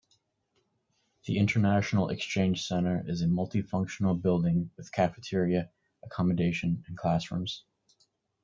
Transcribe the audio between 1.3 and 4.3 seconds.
International Exchange Center is a multi-functional